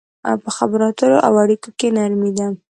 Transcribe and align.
په 0.43 0.49
خبرو 0.57 0.83
اترو 0.89 1.17
او 1.27 1.33
اړيکو 1.43 1.69
کې 1.79 1.87
نرمي 1.95 2.31
ده. 2.37 2.47